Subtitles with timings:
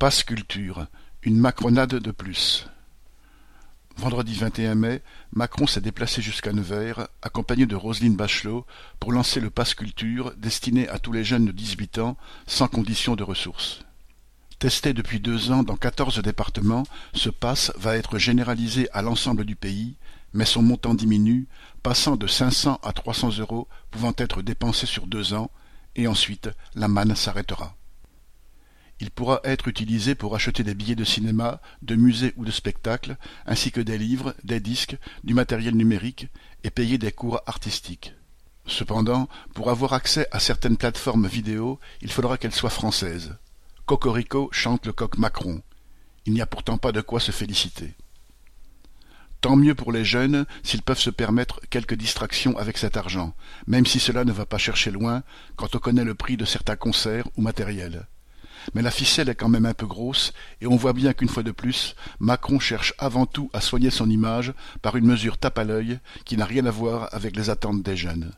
[0.00, 0.86] Passe Culture,
[1.22, 2.66] une macronade de plus.
[3.98, 5.02] Vendredi 21 mai,
[5.34, 8.64] Macron s'est déplacé jusqu'à Nevers, accompagné de Roselyne Bachelot,
[8.98, 12.16] pour lancer le Passe Culture destiné à tous les jeunes de 18 ans,
[12.46, 13.82] sans condition de ressources.
[14.58, 19.54] Testé depuis deux ans dans quatorze départements, ce passe va être généralisé à l'ensemble du
[19.54, 19.96] pays,
[20.32, 21.46] mais son montant diminue,
[21.82, 25.50] passant de 500 à 300 euros pouvant être dépensés sur deux ans,
[25.94, 27.76] et ensuite la manne s'arrêtera.
[29.00, 33.16] Il pourra être utilisé pour acheter des billets de cinéma, de musée ou de spectacle,
[33.46, 36.28] ainsi que des livres, des disques, du matériel numérique
[36.64, 38.12] et payer des cours artistiques.
[38.66, 43.36] Cependant, pour avoir accès à certaines plateformes vidéo, il faudra qu'elles soient françaises.
[43.86, 45.62] Cocorico chante le coq Macron.
[46.26, 47.94] Il n'y a pourtant pas de quoi se féliciter.
[49.40, 53.34] Tant mieux pour les jeunes s'ils peuvent se permettre quelques distractions avec cet argent,
[53.66, 55.22] même si cela ne va pas chercher loin
[55.56, 58.06] quand on connaît le prix de certains concerts ou matériels
[58.74, 61.42] mais la ficelle est quand même un peu grosse, et on voit bien qu'une fois
[61.42, 65.64] de plus, Macron cherche avant tout à soigner son image par une mesure tape à
[65.64, 68.32] l'œil qui n'a rien à voir avec les attentes des jeunes.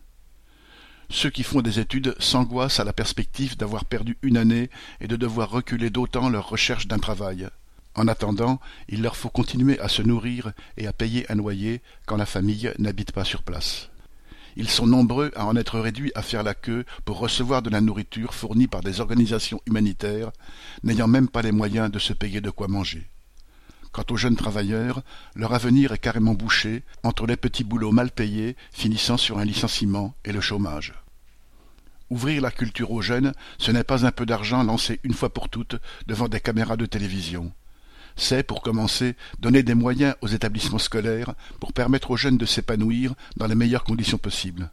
[1.11, 5.17] Ceux qui font des études s'angoissent à la perspective d'avoir perdu une année et de
[5.17, 7.49] devoir reculer d'autant leur recherche d'un travail.
[7.95, 12.17] En attendant, il leur faut continuer à se nourrir et à payer un loyer quand
[12.17, 13.91] la famille n'habite pas sur place.
[14.57, 17.81] Ils sont nombreux à en être réduits à faire la queue pour recevoir de la
[17.81, 20.31] nourriture fournie par des organisations humanitaires,
[20.83, 23.09] n'ayant même pas les moyens de se payer de quoi manger.
[23.93, 25.03] Quant aux jeunes travailleurs,
[25.35, 30.15] leur avenir est carrément bouché entre les petits boulots mal payés finissant sur un licenciement
[30.25, 30.95] et le chômage.
[32.09, 35.49] Ouvrir la culture aux jeunes, ce n'est pas un peu d'argent lancé une fois pour
[35.49, 37.53] toutes devant des caméras de télévision
[38.17, 43.15] c'est, pour commencer, donner des moyens aux établissements scolaires pour permettre aux jeunes de s'épanouir
[43.37, 44.71] dans les meilleures conditions possibles.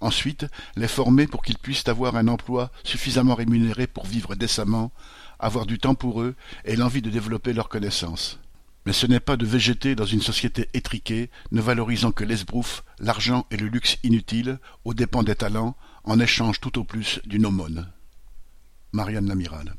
[0.00, 4.92] Ensuite, les former pour qu'ils puissent avoir un emploi suffisamment rémunéré pour vivre décemment,
[5.38, 8.38] avoir du temps pour eux et l'envie de développer leurs connaissances.
[8.86, 13.46] Mais ce n'est pas de végéter dans une société étriquée, ne valorisant que l'esbrouf, l'argent
[13.50, 17.86] et le luxe inutile, aux dépens des talents, en échange tout au plus d'une aumône.
[18.92, 19.74] Marianne Lamiral